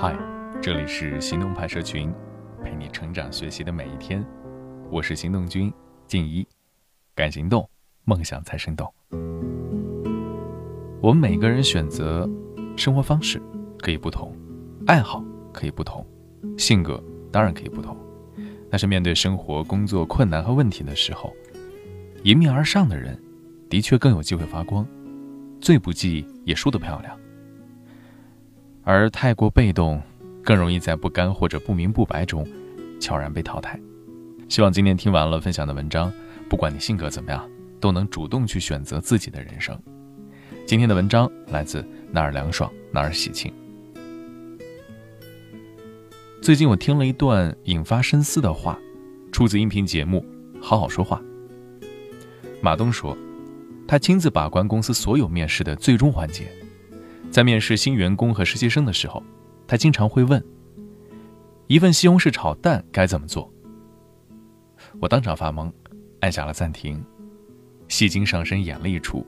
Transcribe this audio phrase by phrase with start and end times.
[0.00, 0.16] 嗨，
[0.62, 2.14] 这里是行动派社群，
[2.62, 4.24] 陪你成长学习的每一天。
[4.92, 5.72] 我是行动君
[6.06, 6.46] 静一，
[7.16, 7.68] 敢行动，
[8.04, 8.88] 梦想才生动。
[11.02, 12.30] 我们每个人选择
[12.76, 13.42] 生活方式
[13.80, 14.32] 可以不同，
[14.86, 15.20] 爱好
[15.52, 16.06] 可以不同，
[16.56, 17.02] 性格
[17.32, 17.96] 当然可以不同。
[18.70, 21.34] 但是面对生活、工作困难和问题的时候，
[22.22, 23.20] 迎面而上的人，
[23.68, 24.86] 的确更有机会发光。
[25.60, 27.18] 最不济也输得漂亮。
[28.90, 30.00] 而太过被动，
[30.42, 32.48] 更容易在不甘或者不明不白中
[32.98, 33.78] 悄然被淘汰。
[34.48, 36.10] 希望今天听完了分享的文章，
[36.48, 37.46] 不管你性格怎么样，
[37.78, 39.78] 都能主动去选择自己的人生。
[40.64, 43.52] 今天的文章来自哪儿凉爽哪儿喜庆。
[46.40, 48.78] 最近我听了一段引发深思的话，
[49.30, 50.24] 出自音频节目
[50.62, 51.20] 《好好说话》。
[52.62, 53.14] 马东说，
[53.86, 56.46] 他亲自把关公司所有面试的最终环节。
[57.30, 59.22] 在面试新员工和实习生的时候，
[59.66, 60.42] 他经常会问
[61.68, 63.52] ：“一份西红柿炒蛋该怎么做？”
[65.00, 65.70] 我当场发懵，
[66.20, 67.04] 按下了暂停，
[67.88, 69.24] 戏精上身演了一出。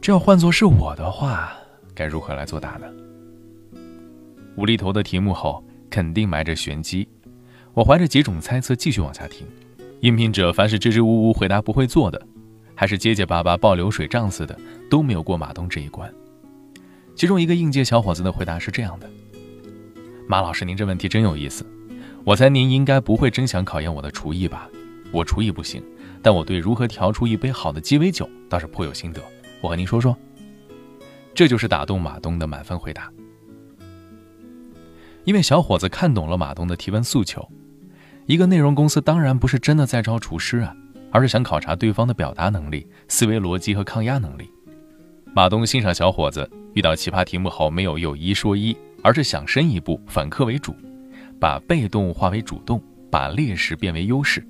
[0.00, 1.52] 这要换作是我的话，
[1.94, 2.86] 该如何来作答呢？
[4.56, 7.08] 无厘头的题目后肯定埋着玄机，
[7.72, 9.46] 我怀着几种猜测继续往下听。
[10.00, 12.20] 应聘者凡是支支吾吾回答不会做的，
[12.74, 14.58] 还是结结巴巴报流水账似的，
[14.90, 16.12] 都没有过马东这一关。
[17.20, 19.06] 其中一个应届小伙子的回答是这样的
[20.26, 21.66] ：“马老师，您这问题真有意思。
[22.24, 24.66] 我猜您应该不会真想考验我的厨艺吧？
[25.12, 25.82] 我厨艺不行，
[26.22, 29.20] 但我对如何调出一杯好的鸡尾酒倒是颇有心得。
[29.60, 30.16] 我和您说说。”
[31.36, 33.12] 这就是打动马东的满分回答。
[35.24, 37.46] 因为小伙子看懂了马东的提问诉求，
[38.24, 40.74] 一个内容公司当然不是真的在招厨师啊，
[41.10, 44.50] 而是想考察对方的表达能力、思维逻辑和抗压能力。
[45.32, 50.74] 马东欣赏小伙子遇到奇葩题目后没有有一说一，而是想深一步，反客为主，
[51.38, 54.44] 把被动化为主动，把劣势变为优势，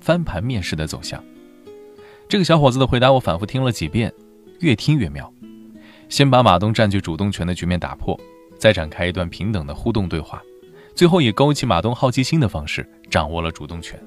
[0.00, 1.22] 翻盘面试的走向。
[2.28, 4.12] 这个小伙子的回答我反复听了几遍，
[4.58, 5.32] 越听越妙。
[6.08, 8.18] 先把马东占据主动权的局面打破，
[8.58, 10.42] 再展开一段平等的互动对话，
[10.96, 14.00] 最后以勾起马东好奇心的方式掌握了主动权。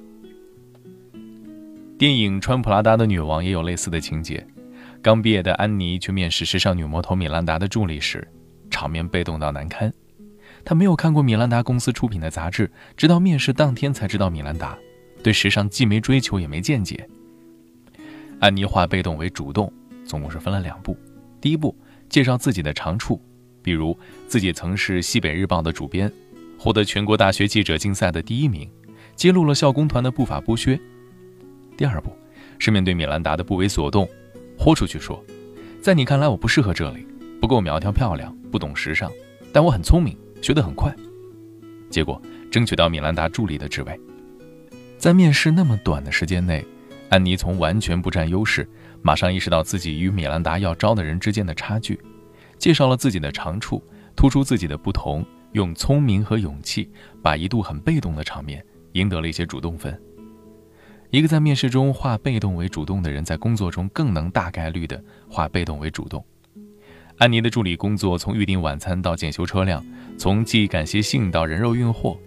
[1.98, 4.46] 电影《穿普拉达的女王》也有类似的情节。
[5.08, 8.28] 刚毕业的安妮去面试时尚女魔头米兰达的助理时，
[8.70, 9.90] 场面被动到难堪。
[10.66, 14.78] 她没有看过米兰达公司出品的杂志，直到面试当天才知道米兰达。
[15.24, 17.08] 对时尚既没追求也没见解。
[18.42, 19.72] 安妮化被动为主动，
[20.04, 20.98] 总共是分了两步。
[21.40, 21.74] 第一步，
[22.10, 23.18] 介绍自己的长处，
[23.64, 23.98] 比如
[24.28, 26.12] 自己曾是西北日报的主编，
[26.60, 28.70] 获得全国大学记者竞赛的第一名，
[29.16, 30.78] 揭露了校工团的不法剥削。
[31.78, 32.12] 第二步，
[32.60, 34.06] 是面对米兰达的不为所动。
[34.58, 35.24] 豁出去说，
[35.82, 37.06] 在你看来我不适合这里，
[37.40, 39.12] 不够苗条漂亮，不懂时尚，
[39.54, 40.94] 但我很聪明，学得很快。
[41.90, 44.00] 结果争取到米兰达助理的职位。
[44.98, 46.66] 在面试那么短的时间内，
[47.10, 48.68] 安妮从完全不占优势，
[49.02, 52.00] 马上意识到自己与米兰达要招的人之间的差距，
[52.58, 53.82] 介绍了自己的长处，
[54.16, 56.90] 突出自己的不同，用聪明和勇气
[57.22, 59.98] 把一度很被动的场面赢得了一些主动分。
[61.10, 66.24] 一个在面试中化被动为主动的人，在工作中更能大概率的化被动为主动。
[67.18, 69.84] 安妮的助理工作从预订晚餐到检修车辆，
[70.18, 72.18] 从寄感谢信到人肉运货，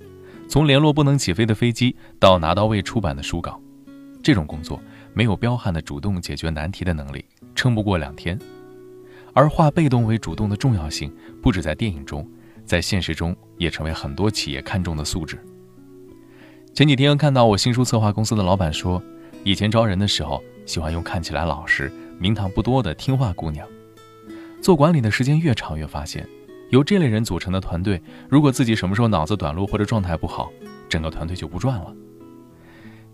[0.49, 3.61] 从联络不能起飞的飞机到拿到未出版的书稿，
[4.23, 7.25] 这种工作没有彪悍的主动解决难题的能力，
[7.55, 8.39] 撑不过两天。
[9.35, 12.27] 而化被动为主动的重要性，不止在电影中，
[12.65, 15.39] 在现实中也成为很多企业看重的素质。
[16.73, 19.03] 前几天看到我新书策划公司的老板说，
[19.45, 23.67] 以前招人的时候喜欢用看起来老实、名堂不多的听话姑娘。
[24.63, 26.27] 做管理的时间越长，越发现，
[26.71, 30.51] 由这类人组成的团队，如果自己什么时候脑子短路或者状态不好，
[30.89, 31.95] 整个团队就不转了。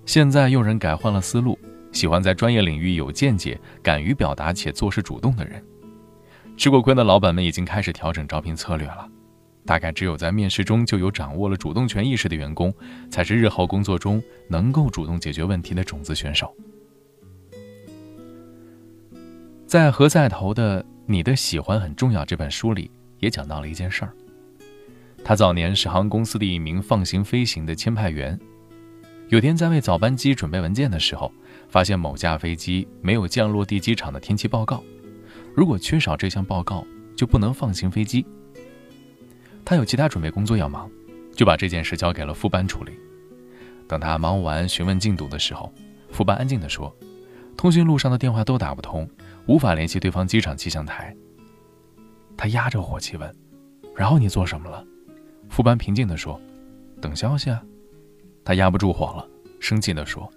[0.04, 1.58] 现在用人改换了思路，
[1.92, 5.64] 喜欢在专业领域有见解、敢于表达且做事主动的人。
[6.56, 9.08] 吃过亏的老板们已经开始调整招聘策略了。
[9.66, 12.72] 大概只有在面试中就有掌握了主动权意识的员工，
[13.10, 16.54] 才是日后工作中能够主动解决问题的种子选手。
[19.66, 24.12] 在何在头的《你的喜欢很重要》这本书里，也讲到了一件事儿。
[25.24, 28.38] 他早年是航空公司的一名放行飞行的签派员，
[29.28, 31.32] 有天在为早班机准备文件的时候，
[31.68, 34.84] 发现某架飞机没有降落地机场的天气报告，
[35.52, 36.86] 如果缺少这项报告，
[37.16, 38.24] 就不能放行飞机。
[39.66, 40.88] 他有其他准备工作要忙，
[41.34, 42.92] 就把这件事交给了副班处理。
[43.88, 45.72] 等他忙完询问进度的时候，
[46.12, 46.94] 副班安静地说
[47.58, 49.10] ：“通讯录上的电话都打不通，
[49.46, 51.12] 无法联系对方机场气象台。”
[52.38, 53.36] 他压着火气问
[53.96, 54.84] ：“然后你做什么了？
[55.48, 56.40] 副班平静地说
[57.02, 57.60] ：“等消息啊。”
[58.44, 59.28] 他压不住火了，
[59.58, 60.32] 生气地说：“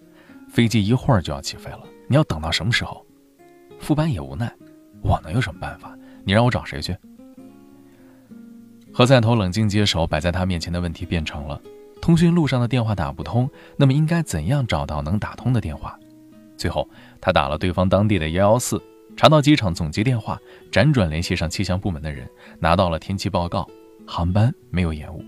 [0.50, 3.06] 飞机一会儿就要起飞了，你要等到什么时候？”
[3.80, 4.52] 副班也无奈
[5.04, 5.96] ：“我能有什么办法？
[6.26, 6.98] 你让我找谁去？”
[9.00, 11.62] 何在头冷静接手摆在他面前的问题变成了：
[12.02, 15.98] 通讯录上的电话打不通，那么应该怎样找到能打通的电话？
[16.58, 16.86] 最后，
[17.22, 18.78] 他打了对方当地的幺幺四，
[19.16, 20.38] 查到机场总机电话，
[20.70, 22.30] 辗转联系上气象部门的人，
[22.60, 23.66] 拿到了天气报告，
[24.06, 25.24] 航班没有延误。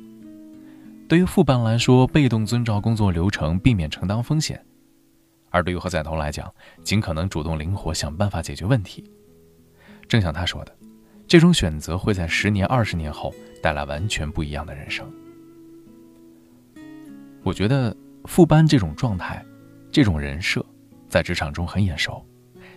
[1.07, 4.57] 对于副班来说，被动遵照工作流程，避免承担风险；
[5.49, 6.53] 而对于何在头来讲，
[6.83, 9.09] 尽可能主动灵活，想办法解决问题。
[10.09, 10.75] 正像他说的，
[11.25, 13.33] 这种选择会在十年、二十年后。
[13.61, 15.09] 带来完全不一样的人生。
[17.43, 19.43] 我觉得副班这种状态，
[19.91, 20.65] 这种人设，
[21.07, 22.25] 在职场中很眼熟，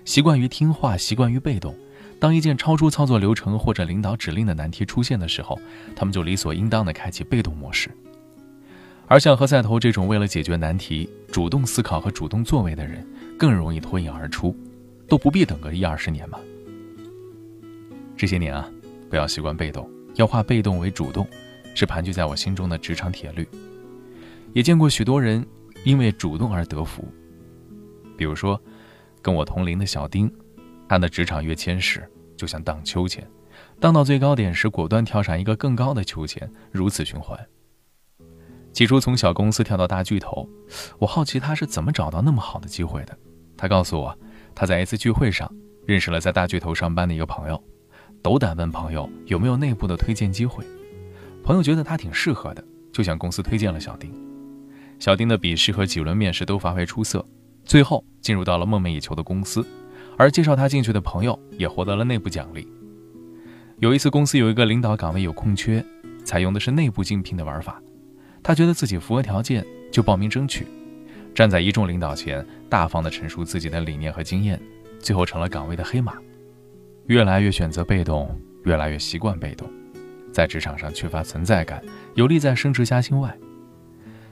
[0.04, 1.74] 习惯于听话，习惯于被动。
[2.20, 5.58] 当一件超出操作流程或者领导指令的难题出现的时候，
[5.94, 7.90] 他们就理所应当的开启被动模式。
[9.06, 13.06] 而像何赛头这种为了解决难题主动思考和主动作为的人，
[13.38, 14.56] 更容易脱颖而出，
[15.06, 16.38] 都不必等个一二十年嘛。
[18.16, 18.66] 这些年啊，
[19.10, 19.86] 不要习惯被动。
[20.14, 21.26] 要化被动为主动，
[21.74, 23.46] 是盘踞在我心中的职场铁律。
[24.52, 25.44] 也见过许多人
[25.84, 27.04] 因为主动而得福，
[28.16, 28.60] 比如说
[29.20, 30.32] 跟我同龄的小丁，
[30.88, 33.28] 他的职场跃迁时就像荡秋千，
[33.80, 37.38] 荡到最高点时果断跳上一个更高的秋千，如此循环。
[38.72, 40.48] 起初从小公司跳到大巨头，
[40.98, 43.16] 我好奇他是怎么找到那么好的机会的。
[43.56, 44.16] 他告诉我，
[44.54, 45.48] 他在一次聚会上
[45.86, 47.64] 认识了在大巨头上班的一个朋友。
[48.24, 50.64] 斗胆问朋友有没有内部的推荐机会，
[51.42, 54.10] 朋友觉得他挺适合的，就向公司推荐了小丁。
[54.98, 57.22] 小丁的笔试和几轮面试都发挥出色，
[57.66, 59.62] 最后进入到了梦寐以求的公司，
[60.16, 62.66] 而介绍他进去的朋友也获得了内部奖励。
[63.76, 65.84] 有一次公司有一个领导岗位有空缺，
[66.24, 67.78] 采用的是内部竞聘的玩法，
[68.42, 69.62] 他觉得自己符合条件，
[69.92, 70.66] 就报名争取，
[71.34, 74.58] 站在一众领导前大方地陈述自己的理念和经验，
[74.98, 76.14] 最后成了岗位的黑马。
[77.06, 78.34] 越来越选择被动，
[78.64, 79.70] 越来越习惯被动，
[80.32, 81.82] 在职场上缺乏存在感，
[82.14, 83.36] 有利在升职加薪外，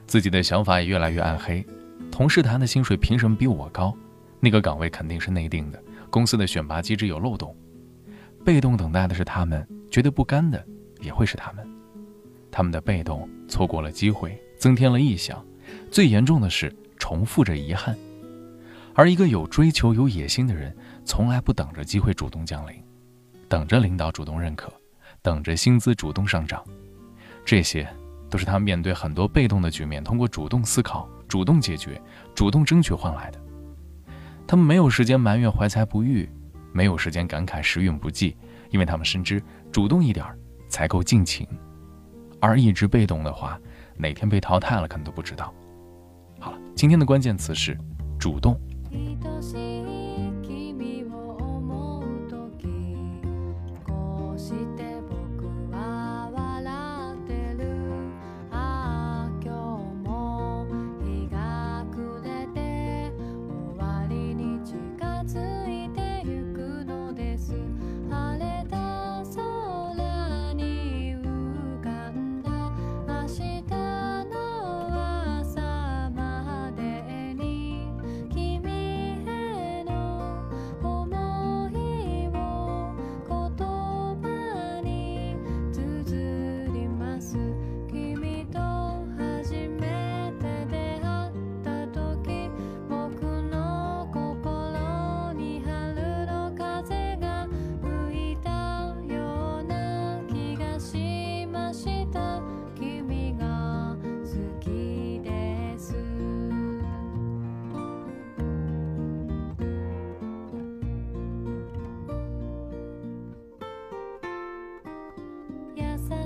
[0.07, 1.63] 自己的想法也越来越暗黑。
[2.11, 3.95] 同事谈的薪水凭什么比我高？
[4.39, 7.55] 那个岗位肯定是内定的，公司的选拔机制有漏洞。
[8.43, 10.63] 被动等待的是他们，觉得不甘的
[10.99, 11.65] 也会是他们。
[12.51, 15.45] 他们的被动错过了机会，增添了臆想，
[15.91, 17.95] 最严重的是重复着遗憾。
[18.95, 20.75] 而一个有追求、有野心的人。
[21.05, 22.81] 从来不等着机会主动降临，
[23.49, 24.71] 等着领导主动认可，
[25.21, 26.63] 等着薪资主动上涨，
[27.43, 27.85] 这些
[28.29, 32.01] 都是他面对很多被动的局面，通过主动思考、主动解决、
[32.33, 33.39] 主动争取换来的。
[34.47, 36.29] 他们没有时间埋怨怀才不遇，
[36.71, 38.37] 没有时间感慨时运不济，
[38.69, 39.43] 因为他们深知
[39.73, 40.25] 主动一点
[40.69, 41.45] 才够尽情，
[42.39, 43.59] 而一直被动的话，
[43.97, 45.53] 哪天被淘汰了可能都不知道。
[46.39, 47.77] 好了，今天的关键词是
[48.17, 48.57] 主动。
[48.93, 49.92] Bendito sea.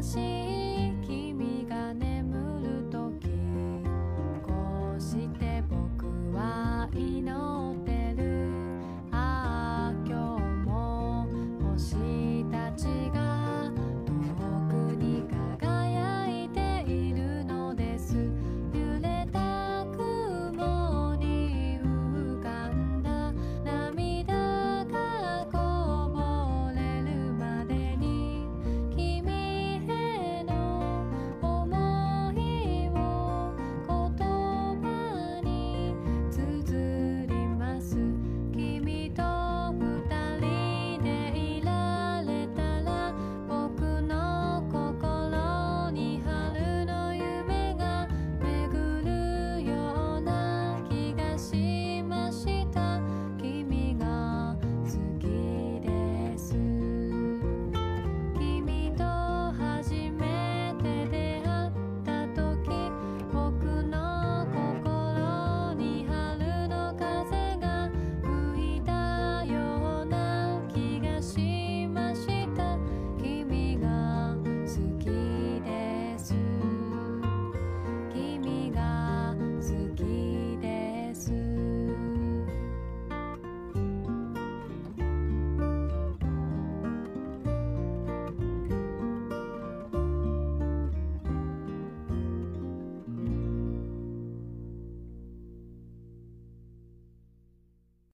[0.04, 0.37] しい